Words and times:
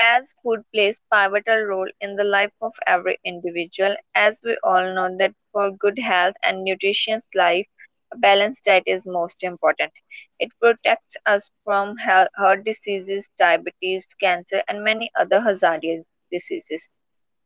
As 0.00 0.32
food 0.42 0.64
plays 0.72 1.00
pivotal 1.12 1.60
role 1.62 1.90
in 2.00 2.16
the 2.16 2.24
life 2.24 2.52
of 2.60 2.72
every 2.86 3.20
individual, 3.24 3.96
as 4.14 4.40
we 4.44 4.56
all 4.64 4.94
know 4.94 5.16
that 5.18 5.34
for 5.52 5.70
good 5.70 5.98
health 5.98 6.34
and 6.42 6.64
nutritious 6.64 7.24
life, 7.34 7.68
a 8.12 8.16
balanced 8.18 8.64
diet 8.64 8.84
is 8.86 9.06
most 9.06 9.44
important. 9.44 9.92
It 10.40 10.50
protects 10.60 11.16
us 11.26 11.50
from 11.64 11.96
heart 11.98 12.64
diseases, 12.64 13.28
diabetes, 13.38 14.06
cancer, 14.20 14.62
and 14.68 14.82
many 14.84 15.10
other 15.18 15.40
hazardous 15.40 16.04
diseases. 16.30 16.90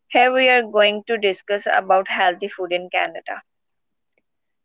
Here 0.09 0.32
we 0.32 0.48
are 0.48 0.62
going 0.62 1.04
to 1.09 1.18
discuss 1.18 1.66
about 1.66 2.09
healthy 2.09 2.48
food 2.48 2.73
in 2.73 2.90
Canada. 2.90 3.42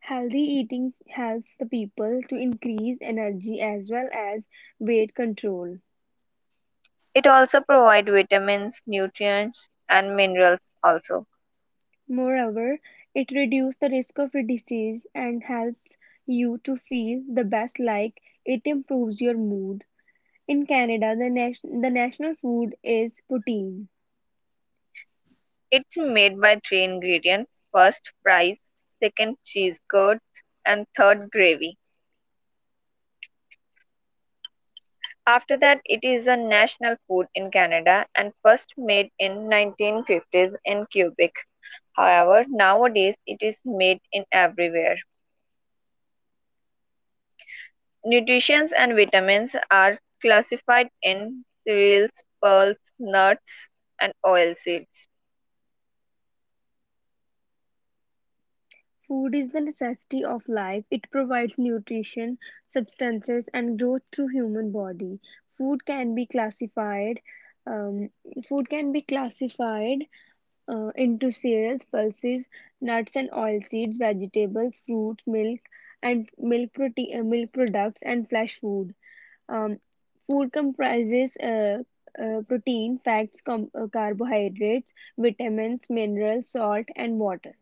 Healthy 0.01 0.39
eating 0.41 0.93
helps 1.09 1.55
the 1.55 1.65
people 1.65 2.21
to 2.29 2.35
increase 2.35 2.97
energy 3.01 3.61
as 3.61 3.89
well 3.89 4.09
as 4.13 4.47
weight 4.79 5.13
control. 5.15 5.77
It 7.13 7.27
also 7.27 7.61
provides 7.61 8.09
vitamins, 8.09 8.81
nutrients, 8.85 9.69
and 9.89 10.15
minerals 10.15 10.59
also. 10.83 11.27
Moreover, 12.09 12.79
it 13.13 13.31
reduces 13.31 13.77
the 13.77 13.89
risk 13.89 14.19
of 14.19 14.31
disease 14.31 15.07
and 15.13 15.43
helps 15.43 15.97
you 16.25 16.57
to 16.65 16.77
feel 16.77 17.23
the 17.27 17.45
best 17.45 17.79
like 17.79 18.21
it 18.45 18.61
improves 18.65 19.21
your 19.21 19.35
mood. 19.37 19.85
In 20.47 20.65
Canada, 20.65 21.15
the, 21.15 21.29
nation, 21.29 21.81
the 21.81 21.89
national 21.89 22.35
food 22.35 22.75
is 22.83 23.21
poutine. 23.29 23.87
It's 25.71 25.97
made 25.97 26.39
by 26.39 26.61
three 26.63 26.83
ingredients. 26.83 27.51
First, 27.73 28.11
fries, 28.21 28.59
second, 29.01 29.37
cheese 29.43 29.79
curds, 29.89 30.21
and 30.63 30.85
third, 30.95 31.31
gravy. 31.31 31.78
After 35.29 35.57
that, 35.59 35.81
it 35.85 36.03
is 36.03 36.27
a 36.27 36.35
national 36.35 36.97
food 37.07 37.27
in 37.35 37.51
Canada 37.51 38.07
and 38.15 38.33
first 38.43 38.73
made 38.77 39.11
in 39.19 39.49
1950s 39.49 40.57
in 40.65 40.87
Quebec. 40.91 41.33
However, 41.95 42.45
nowadays 42.49 43.15
it 43.27 43.41
is 43.41 43.59
made 43.65 44.01
in 44.11 44.25
everywhere. 44.31 44.97
Nutrients 48.05 48.73
and 48.73 48.95
vitamins 48.95 49.55
are 49.71 49.99
classified 50.21 50.89
in 51.03 51.45
cereals, 51.67 52.23
pulses, 52.41 52.79
nuts, 52.99 53.67
and 53.99 54.13
oil 54.25 54.55
seeds. 54.55 55.08
Food 59.09 59.35
is 59.35 59.51
the 59.51 59.61
necessity 59.61 60.23
of 60.23 60.47
life. 60.47 60.85
It 60.91 61.11
provides 61.11 61.57
nutrition, 61.59 62.39
substances, 62.67 63.49
and 63.53 63.77
growth 63.79 64.03
through 64.13 64.29
human 64.29 64.71
body. 64.71 65.19
Food 65.57 65.85
can 65.85 66.15
be 66.15 66.25
classified. 66.27 67.21
Um, 67.67 68.11
food 68.47 68.69
can 68.69 68.93
be 68.93 69.01
classified 69.01 70.05
uh, 70.69 70.91
into 70.95 71.31
cereals, 71.31 71.83
pulses, 71.85 72.49
nuts 72.81 73.15
and 73.15 73.29
oilseeds, 73.31 73.97
vegetables, 73.97 74.81
fruit, 74.85 75.21
milk, 75.27 75.59
and 76.01 76.29
milk 76.37 76.73
protein, 76.73 77.19
uh, 77.19 77.23
milk 77.23 77.53
products, 77.53 78.01
and 78.03 78.29
flesh 78.29 78.59
food. 78.59 78.95
Um, 79.49 79.79
food 80.29 80.53
comprises 80.53 81.37
uh, 81.37 81.83
uh, 82.21 82.41
protein, 82.47 82.99
fats, 83.03 83.41
com- 83.41 83.71
uh, 83.75 83.87
carbohydrates, 83.87 84.93
vitamins, 85.17 85.89
minerals, 85.89 86.51
salt, 86.51 86.87
and 86.95 87.19
water. 87.19 87.53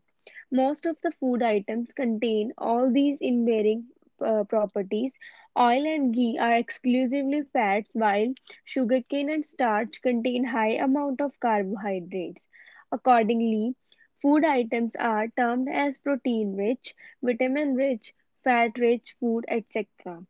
Most 0.51 0.85
of 0.85 0.99
the 1.01 1.11
food 1.11 1.41
items 1.41 1.93
contain 1.93 2.53
all 2.57 2.91
these 2.91 3.21
in 3.21 3.45
varying 3.45 3.87
uh, 4.19 4.43
properties. 4.43 5.17
Oil 5.57 5.85
and 5.85 6.13
ghee 6.13 6.37
are 6.37 6.55
exclusively 6.55 7.43
fats, 7.43 7.89
while 7.93 8.33
sugarcane 8.63 9.29
and 9.29 9.45
starch 9.45 10.01
contain 10.01 10.43
high 10.43 10.73
amount 10.73 11.21
of 11.21 11.39
carbohydrates. 11.39 12.47
Accordingly, 12.91 13.75
food 14.21 14.43
items 14.45 14.95
are 14.95 15.27
termed 15.29 15.69
as 15.69 15.97
protein-rich, 15.97 16.93
vitamin-rich, 17.21 18.13
fat-rich 18.43 19.15
food, 19.19 19.45
etc. 19.47 20.25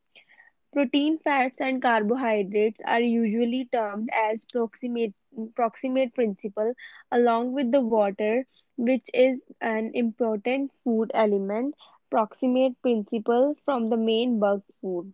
Protein, 0.77 1.17
fats, 1.19 1.59
and 1.61 1.81
carbohydrates 1.81 2.79
are 2.85 3.01
usually 3.01 3.65
termed 3.65 4.09
as 4.13 4.45
proximate, 4.45 5.13
proximate 5.55 6.13
principle, 6.13 6.73
along 7.11 7.51
with 7.53 7.71
the 7.71 7.81
water, 7.81 8.45
which 8.77 9.09
is 9.13 9.41
an 9.61 9.91
important 9.93 10.71
food 10.83 11.11
element, 11.13 11.75
proximate 12.11 12.81
principle 12.81 13.55
from 13.65 13.89
the 13.89 13.97
main 13.97 14.39
bulk 14.39 14.63
food. 14.81 15.13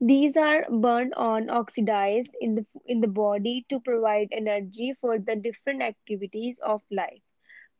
These 0.00 0.36
are 0.36 0.66
burned 0.70 1.14
on 1.14 1.48
oxidized 1.50 2.36
in 2.40 2.56
the 2.56 2.66
in 2.86 3.00
the 3.00 3.08
body 3.08 3.64
to 3.70 3.80
provide 3.80 4.28
energy 4.32 4.94
for 5.00 5.18
the 5.18 5.36
different 5.36 5.82
activities 5.82 6.58
of 6.58 6.82
life. 6.90 7.22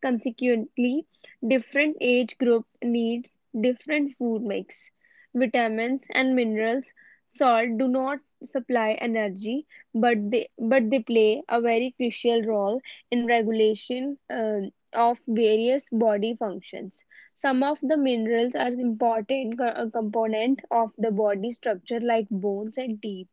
Consequently, 0.03 1.06
different 1.47 1.97
age 2.00 2.38
group 2.38 2.66
needs 2.82 3.31
different 3.60 4.15
food 4.16 4.42
mix. 4.42 4.91
Vitamins 5.35 6.07
and 6.11 6.35
minerals, 6.35 6.93
salt 7.35 7.77
do 7.79 7.89
not 7.89 8.21
supply 8.45 8.93
energy, 9.01 9.67
but 9.95 10.31
they 10.31 10.49
but 10.59 10.91
they 10.91 11.01
play 11.01 11.43
a 11.49 11.61
very 11.61 11.93
crucial 11.97 12.43
role 12.43 12.81
in 13.11 13.27
regulation 13.27 14.19
uh, 14.31 14.61
of 14.95 15.21
various 15.27 15.89
body 15.91 16.35
functions. 16.35 17.05
Some 17.35 17.63
of 17.63 17.81
the 17.83 17.97
minerals 17.97 18.55
are 18.55 18.73
important 18.73 19.59
co- 19.59 19.91
component 19.91 20.63
of 20.71 20.93
the 20.99 21.11
body 21.11 21.51
structure 21.51 22.01
like 22.01 22.29
bones 22.31 22.79
and 22.79 23.01
teeth. 23.03 23.29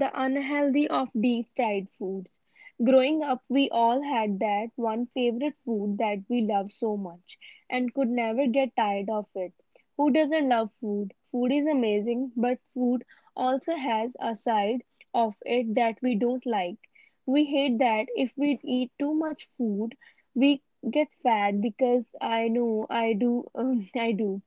The 0.00 0.10
unhealthy 0.20 0.88
of 0.88 1.10
deep 1.20 1.48
fried 1.56 1.90
foods. 1.90 2.36
Growing 2.84 3.22
up, 3.22 3.44
we 3.48 3.70
all 3.70 4.02
had 4.02 4.40
that 4.40 4.70
one 4.76 5.06
favorite 5.06 5.56
food 5.64 5.98
that 5.98 6.24
we 6.28 6.42
love 6.42 6.72
so 6.72 6.96
much 6.96 7.38
and 7.70 7.94
could 7.94 8.08
never 8.10 8.46
get 8.46 8.76
tired 8.76 9.10
of 9.10 9.26
it. 9.34 9.52
Who 9.96 10.10
doesn't 10.10 10.48
love 10.48 10.72
food? 10.80 11.14
Food 11.32 11.52
is 11.52 11.68
amazing, 11.68 12.32
but 12.36 12.58
food 12.74 13.04
also 13.36 13.76
has 13.76 14.16
a 14.20 14.34
side 14.34 14.84
of 15.14 15.36
it 15.46 15.74
that 15.76 16.02
we 16.02 16.16
don't 16.16 16.46
like. 16.46 16.78
We 17.26 17.44
hate 17.44 17.78
that 17.78 18.08
if 18.16 18.32
we 18.36 18.58
eat 18.64 18.92
too 18.98 19.14
much 19.14 19.46
food, 19.56 19.96
we 20.34 20.62
get 20.90 21.08
fat 21.22 21.60
because 21.60 22.08
I 22.20 22.48
know 22.48 22.86
I 22.90 23.12
do, 23.14 23.46
um, 23.54 23.88
I 23.96 24.12
do. 24.12 24.42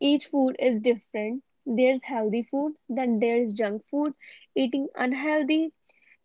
Each 0.00 0.26
food 0.26 0.56
is 0.58 0.80
different. 0.80 1.42
There's 1.66 2.02
healthy 2.04 2.42
food, 2.42 2.74
then 2.88 3.18
there's 3.20 3.52
junk 3.52 3.82
food. 3.90 4.14
Eating 4.54 4.88
unhealthy 4.94 5.72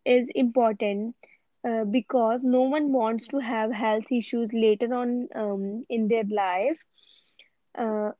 is 0.04 0.30
important 0.34 1.16
uh, 1.68 1.84
because 1.84 2.42
no 2.42 2.62
one 2.62 2.92
wants 2.92 3.26
to 3.28 3.38
have 3.38 3.72
health 3.72 4.10
issues 4.10 4.52
later 4.52 4.94
on 4.94 5.28
um, 5.34 5.84
in 5.88 6.08
their 6.08 6.24
life. 6.24 6.78
Uh, 7.74 8.12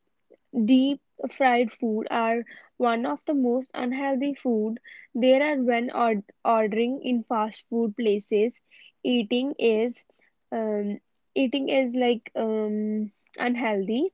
deep 0.64 1.00
fried 1.31 1.70
food 1.72 2.06
are 2.11 2.44
one 2.76 3.05
of 3.06 3.19
the 3.26 3.34
most 3.34 3.70
unhealthy 3.75 4.34
food 4.34 4.78
there 5.14 5.43
are 5.43 5.62
when 5.62 5.90
ord- 5.90 6.25
ordering 6.44 7.00
in 7.02 7.22
fast 7.25 7.67
food 7.69 7.96
places. 7.96 8.61
Eating 9.02 9.55
is 9.58 10.05
um, 10.52 10.99
eating 11.34 11.69
is 11.69 11.94
like 11.94 12.31
um, 12.37 13.11
unhealthy. 13.38 14.12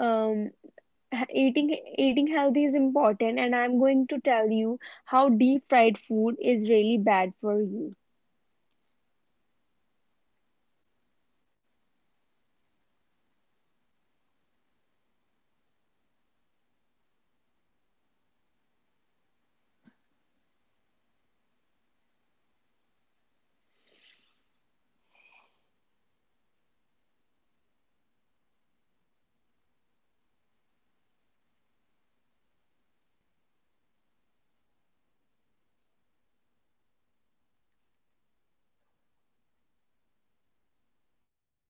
Um, 0.00 0.50
eating 1.32 1.70
eating 1.98 2.26
healthy 2.26 2.64
is 2.64 2.74
important 2.74 3.38
and 3.38 3.54
i'm 3.54 3.78
going 3.78 4.06
to 4.06 4.18
tell 4.20 4.48
you 4.50 4.78
how 5.04 5.28
deep 5.28 5.62
fried 5.68 5.96
food 5.98 6.36
is 6.40 6.68
really 6.70 6.98
bad 6.98 7.32
for 7.40 7.60
you 7.60 7.94